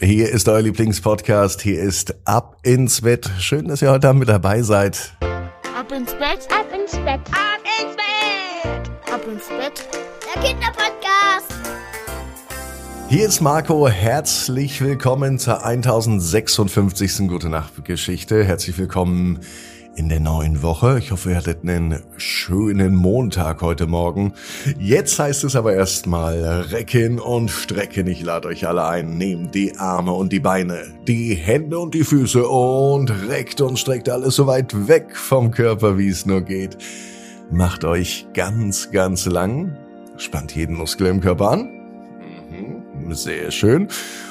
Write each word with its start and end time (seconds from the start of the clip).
Hier 0.00 0.28
ist 0.28 0.48
euer 0.48 0.62
Lieblingspodcast. 0.62 1.60
Hier 1.60 1.82
ist 1.82 2.14
Ab 2.24 2.58
ins 2.62 3.00
Bett. 3.00 3.28
Schön, 3.40 3.66
dass 3.66 3.82
ihr 3.82 3.90
heute 3.90 4.14
mit 4.14 4.28
dabei 4.28 4.62
seid. 4.62 5.12
Ab 5.76 5.90
ins 5.90 6.12
Bett, 6.12 6.46
Ab 6.52 6.66
ins 6.72 6.92
Bett, 6.92 7.20
ab 7.32 7.58
ins 7.82 7.96
Bett. 7.96 9.12
ab 9.12 9.20
ins 9.26 9.48
Bett. 9.48 9.88
Der 10.36 10.40
Kinderpodcast. 10.42 11.52
Hier 13.08 13.26
ist 13.26 13.40
Marco. 13.40 13.88
Herzlich 13.88 14.80
willkommen 14.80 15.40
zur 15.40 15.64
1056. 15.64 17.26
Gute 17.26 17.48
Nacht 17.48 17.84
Geschichte. 17.84 18.44
Herzlich 18.44 18.78
willkommen 18.78 19.40
in 19.98 20.08
der 20.08 20.20
neuen 20.20 20.62
Woche. 20.62 20.98
Ich 21.00 21.10
hoffe, 21.10 21.30
ihr 21.30 21.36
hattet 21.36 21.64
einen 21.64 22.00
schönen 22.16 22.94
Montag 22.94 23.62
heute 23.62 23.88
Morgen. 23.88 24.32
Jetzt 24.78 25.18
heißt 25.18 25.42
es 25.42 25.56
aber 25.56 25.74
erstmal 25.74 26.40
recken 26.44 27.18
und 27.18 27.50
strecken. 27.50 28.06
Ich 28.06 28.22
lade 28.22 28.46
euch 28.46 28.68
alle 28.68 28.86
ein. 28.86 29.18
Nehmt 29.18 29.56
die 29.56 29.76
Arme 29.76 30.12
und 30.12 30.32
die 30.32 30.38
Beine, 30.38 30.84
die 31.08 31.34
Hände 31.34 31.80
und 31.80 31.94
die 31.94 32.04
Füße 32.04 32.46
und 32.46 33.10
reckt 33.28 33.60
und 33.60 33.76
streckt 33.76 34.08
alles 34.08 34.36
so 34.36 34.46
weit 34.46 34.86
weg 34.86 35.16
vom 35.16 35.50
Körper, 35.50 35.98
wie 35.98 36.08
es 36.08 36.24
nur 36.24 36.42
geht. 36.42 36.78
Macht 37.50 37.84
euch 37.84 38.28
ganz, 38.34 38.92
ganz 38.92 39.26
lang. 39.26 39.76
Spannt 40.16 40.54
jeden 40.54 40.76
Muskel 40.76 41.08
im 41.08 41.20
Körper 41.20 41.50
an. 41.50 41.77
Sehr 43.10 43.50
schön. 43.50 43.88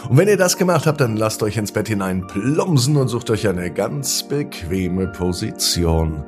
Und 0.09 0.17
wenn 0.17 0.27
ihr 0.27 0.38
das 0.38 0.58
gemacht 0.58 0.86
habt, 0.86 1.02
dann 1.02 1.17
lasst 1.17 1.44
euch 1.44 1.58
ins 1.58 1.72
Bett 1.72 1.88
hinein 1.88 2.26
plumpsen 2.27 2.98
und 2.98 3.08
sucht 3.08 3.30
euch 3.30 3.48
eine 3.48 3.72
ganz 3.72 4.23
bequeme 4.23 5.08
Position. 5.08 6.23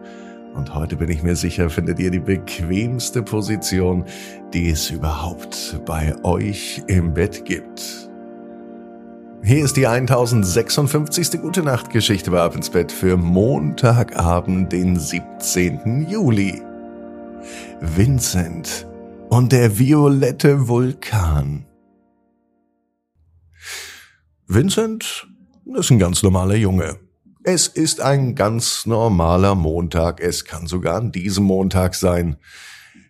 Und 0.56 0.74
heute 0.74 0.96
bin 0.96 1.10
ich 1.10 1.24
mir 1.24 1.36
sicher, 1.36 1.70
findet 1.70 2.00
ihr 2.00 2.12
die 2.12 2.20
bequemste 2.20 3.22
Position, 3.22 4.06
die 4.54 4.70
es 4.72 4.90
überhaupt 4.90 5.80
bei 5.86 6.16
euch 6.24 6.82
im 6.88 7.14
Bett 7.14 7.46
gibt. 7.46 8.10
Hier 9.42 9.64
ist 9.64 9.78
die 9.78 9.88
1056. 9.88 11.42
Gute 11.42 11.64
Nacht 11.64 11.92
Geschichte 11.92 12.32
bei 12.32 12.42
Ab 12.42 12.56
ins 12.56 12.70
Bett 12.70 12.92
für 12.92 13.16
Montagabend, 13.16 14.72
den 14.72 15.00
17. 15.00 16.08
Juli. 16.10 16.62
Vincent 17.80 18.86
und 19.30 19.52
der 19.54 19.80
violette 19.80 20.68
Vulkan. 20.68 21.69
Vincent 24.52 25.28
ist 25.78 25.92
ein 25.92 26.00
ganz 26.00 26.24
normaler 26.24 26.56
Junge. 26.56 26.98
Es 27.44 27.68
ist 27.68 28.02
ein 28.02 28.34
ganz 28.34 28.88
normaler 28.88 29.54
Montag. 29.54 30.20
Es 30.20 30.44
kann 30.44 30.66
sogar 30.66 30.96
an 30.96 31.12
diesem 31.12 31.44
Montag 31.44 31.94
sein. 31.94 32.36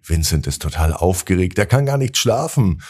Vincent 0.03 0.47
ist 0.47 0.61
total 0.61 0.91
aufgeregt. 0.91 1.57
Er 1.57 1.65
kann 1.65 1.85
gar 1.85 1.97
nicht 1.97 2.17
schlafen. 2.17 2.81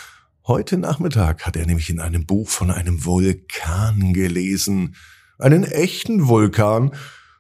Heute 0.47 0.79
Nachmittag 0.79 1.45
hat 1.45 1.57
er 1.57 1.67
nämlich 1.67 1.91
in 1.91 1.99
einem 1.99 2.25
Buch 2.25 2.49
von 2.49 2.71
einem 2.71 3.05
Vulkan 3.05 4.13
gelesen. 4.13 4.95
Einen 5.37 5.63
echten 5.63 6.27
Vulkan 6.27 6.95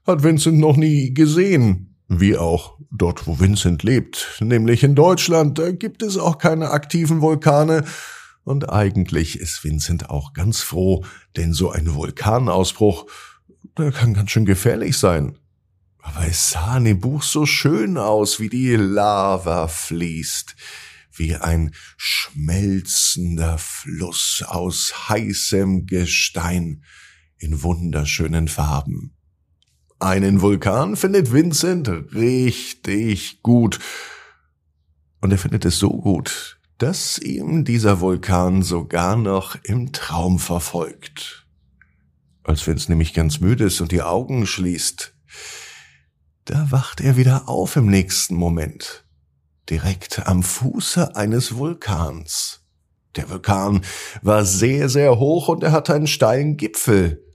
hat 0.05 0.21
Vincent 0.21 0.59
noch 0.59 0.77
nie 0.77 1.15
gesehen. 1.15 1.97
Wie 2.07 2.37
auch 2.37 2.77
dort, 2.91 3.25
wo 3.25 3.39
Vincent 3.39 3.81
lebt, 3.81 4.37
nämlich 4.41 4.83
in 4.83 4.93
Deutschland, 4.93 5.57
da 5.57 5.71
gibt 5.71 6.03
es 6.03 6.19
auch 6.19 6.37
keine 6.37 6.69
aktiven 6.69 7.21
Vulkane. 7.21 7.83
Und 8.49 8.67
eigentlich 8.67 9.37
ist 9.37 9.63
Vincent 9.63 10.09
auch 10.09 10.33
ganz 10.33 10.61
froh, 10.61 11.05
denn 11.37 11.53
so 11.53 11.69
ein 11.69 11.93
Vulkanausbruch, 11.93 13.05
der 13.77 13.91
kann 13.91 14.15
ganz 14.15 14.31
schön 14.31 14.45
gefährlich 14.45 14.97
sein. 14.97 15.37
Aber 15.99 16.25
es 16.25 16.49
sah 16.49 16.77
in 16.77 16.85
dem 16.85 16.99
Buch 16.99 17.21
so 17.21 17.45
schön 17.45 17.95
aus, 17.99 18.39
wie 18.39 18.49
die 18.49 18.75
Lava 18.75 19.67
fließt, 19.67 20.55
wie 21.11 21.35
ein 21.35 21.75
schmelzender 21.95 23.59
Fluss 23.59 24.43
aus 24.43 25.09
heißem 25.09 25.85
Gestein 25.85 26.83
in 27.37 27.61
wunderschönen 27.61 28.47
Farben. 28.47 29.15
Einen 29.99 30.41
Vulkan 30.41 30.95
findet 30.95 31.31
Vincent 31.31 31.87
richtig 32.15 33.43
gut. 33.43 33.77
Und 35.21 35.29
er 35.29 35.37
findet 35.37 35.65
es 35.65 35.77
so 35.77 35.89
gut, 35.89 36.58
dass 36.79 37.19
ihm 37.19 37.65
dieser 37.65 37.99
Vulkan 37.99 38.63
sogar 38.63 39.17
noch 39.17 39.57
im 39.63 39.91
Traum 39.91 40.39
verfolgt. 40.39 41.45
Als 42.43 42.65
Vince 42.65 42.89
nämlich 42.89 43.13
ganz 43.13 43.41
müde 43.41 43.65
ist 43.65 43.81
und 43.81 43.91
die 43.91 44.01
Augen 44.01 44.47
schließt, 44.47 45.13
da 46.45 46.71
wacht 46.71 47.01
er 47.01 47.17
wieder 47.17 47.49
auf 47.49 47.75
im 47.75 47.87
nächsten 47.87 48.35
Moment, 48.35 49.03
direkt 49.69 50.25
am 50.25 50.41
Fuße 50.41 51.17
eines 51.17 51.57
Vulkans. 51.57 52.61
Der 53.17 53.29
Vulkan 53.29 53.81
war 54.21 54.45
sehr, 54.45 54.87
sehr 54.87 55.19
hoch 55.19 55.49
und 55.49 55.63
er 55.63 55.73
hatte 55.73 55.93
einen 55.93 56.07
steilen 56.07 56.55
Gipfel. 56.55 57.25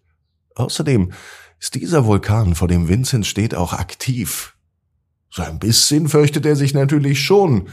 Außerdem 0.55 1.13
ist 1.61 1.75
dieser 1.75 2.07
Vulkan, 2.07 2.55
vor 2.55 2.67
dem 2.67 2.89
Vincent 2.89 3.27
steht, 3.27 3.55
auch 3.55 3.75
aktiv. 3.75 4.57
So 5.29 5.43
ein 5.43 5.59
bisschen 5.59 6.09
fürchtet 6.09 6.47
er 6.47 6.57
sich 6.57 6.73
natürlich 6.73 7.21
schon, 7.21 7.69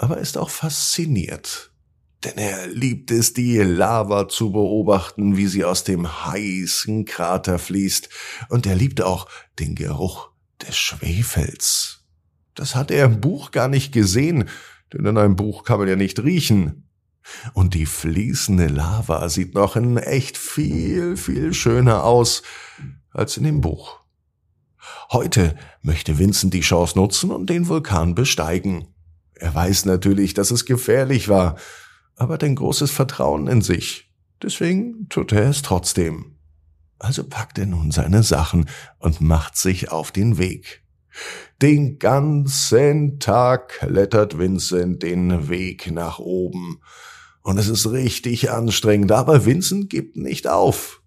aber 0.00 0.16
ist 0.16 0.38
auch 0.38 0.48
fasziniert. 0.48 1.72
Denn 2.24 2.38
er 2.38 2.66
liebt 2.66 3.10
es, 3.10 3.34
die 3.34 3.58
Lava 3.58 4.28
zu 4.28 4.50
beobachten, 4.50 5.36
wie 5.36 5.46
sie 5.46 5.64
aus 5.64 5.84
dem 5.84 6.26
heißen 6.26 7.04
Krater 7.04 7.58
fließt, 7.58 8.08
und 8.48 8.66
er 8.66 8.74
liebt 8.74 9.02
auch 9.02 9.28
den 9.58 9.74
Geruch 9.74 10.30
des 10.62 10.76
Schwefels. 10.76 12.04
Das 12.54 12.74
hat 12.74 12.90
er 12.90 13.04
im 13.04 13.20
Buch 13.20 13.50
gar 13.50 13.68
nicht 13.68 13.92
gesehen, 13.92 14.48
denn 14.92 15.04
in 15.04 15.18
einem 15.18 15.36
Buch 15.36 15.64
kann 15.64 15.78
man 15.78 15.88
ja 15.88 15.96
nicht 15.96 16.18
riechen. 16.22 16.88
Und 17.52 17.74
die 17.74 17.86
fließende 17.86 18.68
Lava 18.68 19.28
sieht 19.28 19.54
noch 19.54 19.76
in 19.76 19.98
echt 19.98 20.38
viel, 20.38 21.18
viel 21.18 21.52
schöner 21.52 22.04
aus 22.04 22.42
als 23.10 23.36
in 23.36 23.44
dem 23.44 23.60
Buch. 23.60 24.00
Heute 25.12 25.56
möchte 25.82 26.18
Vincent 26.18 26.54
die 26.54 26.60
Chance 26.60 26.98
nutzen 26.98 27.30
und 27.30 27.50
den 27.50 27.68
Vulkan 27.68 28.14
besteigen. 28.14 28.86
Er 29.40 29.54
weiß 29.54 29.86
natürlich, 29.86 30.34
dass 30.34 30.50
es 30.50 30.66
gefährlich 30.66 31.28
war, 31.30 31.56
aber 32.14 32.34
hat 32.34 32.44
ein 32.44 32.56
großes 32.56 32.90
Vertrauen 32.90 33.46
in 33.46 33.62
sich. 33.62 34.12
Deswegen 34.42 35.08
tut 35.08 35.32
er 35.32 35.48
es 35.48 35.62
trotzdem. 35.62 36.36
Also 36.98 37.24
packt 37.24 37.58
er 37.58 37.64
nun 37.64 37.90
seine 37.90 38.22
Sachen 38.22 38.68
und 38.98 39.22
macht 39.22 39.56
sich 39.56 39.90
auf 39.90 40.12
den 40.12 40.36
Weg. 40.36 40.82
Den 41.62 41.98
ganzen 41.98 43.18
Tag 43.18 43.78
klettert 43.78 44.38
Vincent 44.38 45.02
den 45.02 45.48
Weg 45.48 45.90
nach 45.90 46.18
oben. 46.18 46.82
Und 47.40 47.56
es 47.56 47.68
ist 47.68 47.90
richtig 47.90 48.50
anstrengend, 48.50 49.10
aber 49.10 49.46
Vincent 49.46 49.88
gibt 49.88 50.16
nicht 50.16 50.48
auf. 50.48 51.00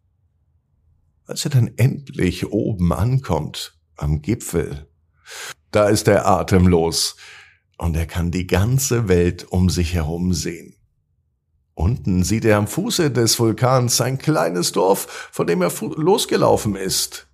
Als 1.28 1.46
er 1.46 1.52
dann 1.52 1.72
endlich 1.78 2.52
oben 2.52 2.92
ankommt, 2.92 3.78
am 3.96 4.24
Gipfel, 4.24 4.88
da 5.70 5.88
ist 5.88 6.08
er 6.08 6.26
atemlos 6.26 7.16
und 7.84 7.98
er 7.98 8.06
kann 8.06 8.32
die 8.32 8.48
ganze 8.48 9.10
Welt 9.10 9.44
um 9.52 9.70
sich 9.70 9.94
herum 9.94 10.34
sehen. 10.34 10.78
Unten 11.74 12.24
sieht 12.24 12.46
er 12.46 12.58
am 12.58 12.68
Fuße 12.68 13.12
des 13.12 13.38
Vulkans 13.40 14.00
ein 14.00 14.18
kleines 14.18 14.72
Dorf, 14.72 15.30
von 15.34 15.48
dem 15.48 15.62
er 15.62 15.72
losgelaufen 15.98 16.78
ist. 16.78 17.28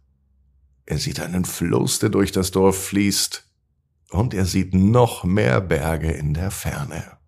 Er 0.87 0.97
sieht 0.97 1.19
einen 1.19 1.45
Fluss, 1.45 1.99
der 1.99 2.09
durch 2.09 2.31
das 2.31 2.49
Dorf 2.49 2.83
fließt, 2.87 3.45
und 4.09 4.33
er 4.33 4.45
sieht 4.45 4.73
noch 4.73 5.23
mehr 5.23 5.61
Berge 5.61 6.11
in 6.11 6.33
der 6.33 6.49
Ferne. 6.49 7.19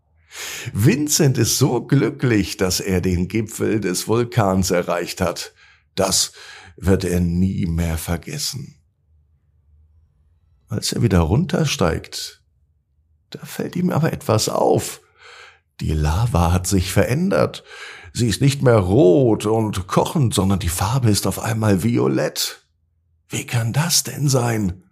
Vincent 0.73 1.37
ist 1.37 1.59
so 1.59 1.85
glücklich, 1.85 2.57
dass 2.57 2.79
er 2.79 3.01
den 3.01 3.27
Gipfel 3.27 3.79
des 3.79 4.07
Vulkans 4.07 4.71
erreicht 4.71 5.21
hat. 5.21 5.53
Das 5.93 6.31
wird 6.75 7.03
er 7.03 7.19
nie 7.19 7.67
mehr 7.67 7.99
vergessen. 7.99 8.77
Als 10.69 10.91
er 10.91 11.03
wieder 11.03 11.19
runtersteigt, 11.19 12.40
da 13.31 13.45
fällt 13.45 13.75
ihm 13.75 13.89
aber 13.89 14.13
etwas 14.13 14.49
auf. 14.49 15.01
Die 15.79 15.93
Lava 15.93 16.51
hat 16.51 16.67
sich 16.67 16.93
verändert. 16.93 17.63
Sie 18.13 18.27
ist 18.27 18.41
nicht 18.41 18.61
mehr 18.61 18.77
rot 18.77 19.45
und 19.45 19.87
kochend, 19.87 20.33
sondern 20.33 20.59
die 20.59 20.69
Farbe 20.69 21.09
ist 21.09 21.25
auf 21.25 21.39
einmal 21.39 21.83
violett. 21.83 22.67
Wie 23.29 23.45
kann 23.45 23.73
das 23.73 24.03
denn 24.03 24.27
sein? 24.27 24.83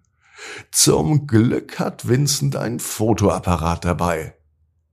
Zum 0.72 1.28
Glück 1.28 1.80
hat 1.80 2.08
Vincent 2.08 2.56
ein 2.56 2.80
Fotoapparat 2.80 3.86
dabei. 3.86 4.36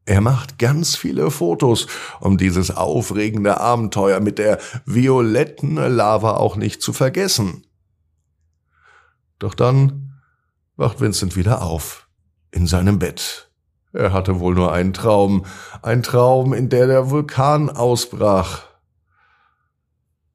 Er 0.05 0.21
macht 0.21 0.59
ganz 0.59 0.97
viele 0.97 1.31
Fotos, 1.31 1.87
um 2.21 2.39
dieses 2.39 2.71
aufregende 2.71 3.61
Abenteuer 3.61 4.21
mit 4.21 4.39
der 4.39 4.59
violetten 4.85 5.77
Lava 5.77 6.37
auch 6.37 6.57
nicht 6.57 6.83
zu 6.83 6.93
vergessen. 6.93 7.67
Doch 9.39 9.55
dann 9.55 10.21
wacht 10.77 11.01
Vincent 11.01 11.37
wieder 11.37 11.63
auf, 11.63 12.09
in 12.51 12.67
seinem 12.67 12.99
Bett. 12.99 13.46
Er 13.97 14.13
hatte 14.13 14.41
wohl 14.41 14.55
nur 14.55 14.73
einen 14.75 14.93
Traum, 14.93 15.47
ein 15.81 16.03
Traum, 16.03 16.53
in 16.53 16.69
der 16.69 16.87
der 16.87 17.09
Vulkan 17.09 17.71
ausbrach. 17.71 18.65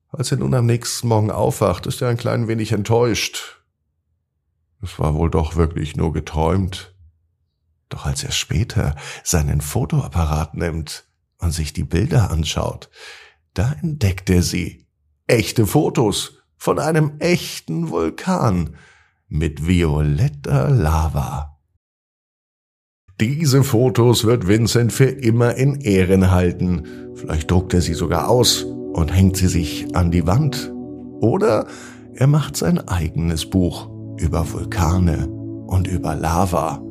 Als 0.09 0.31
er 0.31 0.39
nun 0.39 0.55
am 0.55 0.65
nächsten 0.65 1.07
Morgen 1.07 1.29
aufwacht, 1.29 1.85
ist 1.85 2.01
er 2.01 2.09
ein 2.09 2.17
klein 2.17 2.47
wenig 2.47 2.71
enttäuscht. 2.71 3.61
Es 4.81 4.97
war 4.97 5.13
wohl 5.13 5.29
doch 5.29 5.57
wirklich 5.57 5.95
nur 5.95 6.11
geträumt. 6.11 6.95
Doch 7.89 8.07
als 8.07 8.23
er 8.23 8.31
später 8.31 8.95
seinen 9.23 9.61
Fotoapparat 9.61 10.55
nimmt 10.55 11.05
und 11.37 11.51
sich 11.51 11.71
die 11.71 11.83
Bilder 11.83 12.31
anschaut, 12.31 12.89
Da 13.53 13.73
entdeckt 13.73 14.31
er 14.31 14.41
sie. 14.41 14.87
Echte 15.27 15.67
Fotos 15.67 16.41
von 16.57 16.79
einem 16.79 17.19
echten 17.19 17.89
Vulkan 17.89 18.75
mit 19.27 19.67
violetter 19.67 20.69
Lava. 20.69 21.50
Diese 23.21 23.63
Fotos 23.63 24.25
wird 24.25 24.47
Vincent 24.47 24.91
für 24.91 25.05
immer 25.05 25.53
in 25.53 25.75
Ehren 25.81 26.31
halten. 26.31 26.87
Vielleicht 27.13 27.51
druckt 27.51 27.71
er 27.71 27.81
sie 27.81 27.93
sogar 27.93 28.27
aus 28.27 28.63
und 28.63 29.15
hängt 29.15 29.37
sie 29.37 29.47
sich 29.47 29.95
an 29.95 30.09
die 30.09 30.25
Wand. 30.25 30.73
Oder 31.19 31.67
er 32.15 32.25
macht 32.25 32.57
sein 32.57 32.79
eigenes 32.87 33.45
Buch 33.45 33.91
über 34.17 34.51
Vulkane 34.51 35.27
und 35.67 35.87
über 35.87 36.15
Lava. 36.15 36.81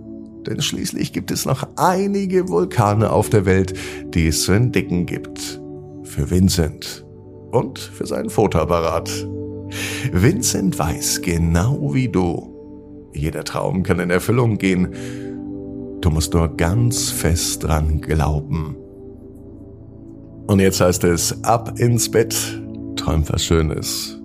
Denn 0.47 0.63
schließlich 0.63 1.13
gibt 1.13 1.33
es 1.33 1.47
noch 1.47 1.67
einige 1.75 2.49
Vulkane 2.49 3.11
auf 3.11 3.29
der 3.29 3.45
Welt, 3.45 3.75
die 4.15 4.29
es 4.29 4.45
zu 4.45 4.53
entdecken 4.53 5.07
gibt. 5.07 5.61
Für 6.05 6.31
Vincent 6.31 7.05
und 7.51 7.81
für 7.81 8.07
seinen 8.07 8.31
Fotoapparat. 8.31 9.11
Vincent 10.13 10.79
weiß 10.79 11.23
genau 11.23 11.93
wie 11.93 12.09
du. 12.09 13.11
Jeder 13.13 13.43
Traum 13.43 13.83
kann 13.83 13.99
in 13.99 14.11
Erfüllung 14.11 14.59
gehen. 14.59 14.95
Du 16.01 16.11
musst 16.11 16.33
nur 16.33 16.57
ganz 16.57 17.11
fest 17.11 17.65
dran 17.65 18.01
glauben. 18.01 18.77
Und 20.47 20.61
jetzt 20.61 20.81
heißt 20.81 21.05
es 21.05 21.45
ab 21.45 21.79
ins 21.79 22.11
Bett, 22.11 22.35
träum 22.97 23.29
was 23.29 23.45
Schönes. 23.45 24.19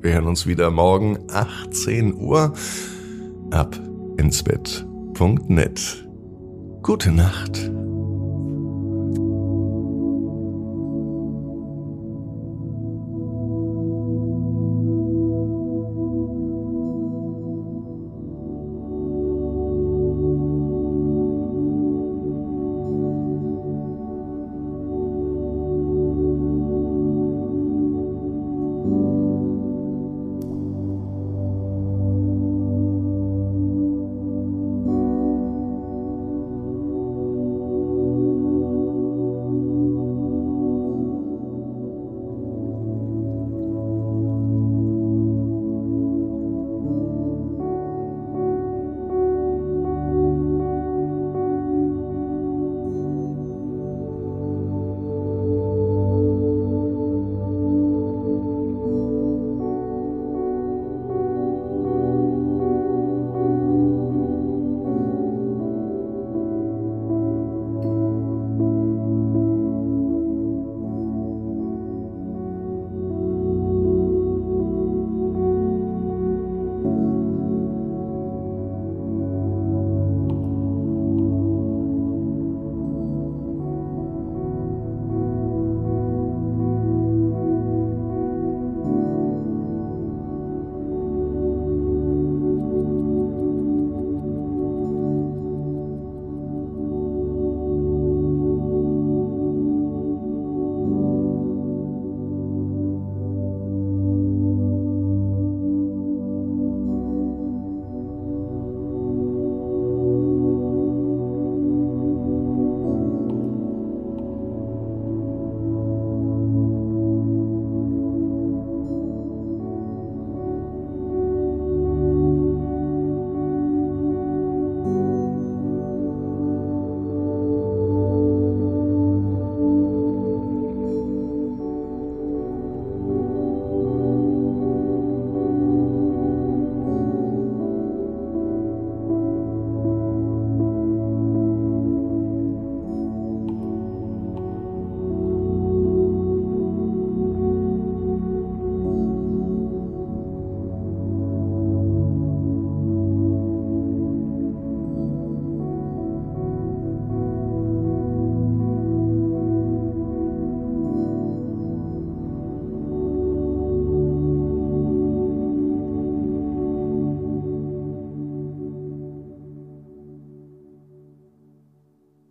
Wir 0.00 0.12
hören 0.12 0.26
uns 0.26 0.46
wieder 0.46 0.70
morgen 0.70 1.18
18 1.32 2.14
Uhr 2.14 2.52
ab 3.50 3.78
ins 4.18 4.42
Bett. 4.42 4.86
Gute 6.82 7.10
Nacht. 7.10 7.70